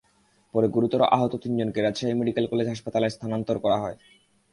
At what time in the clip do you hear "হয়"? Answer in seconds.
3.77-3.97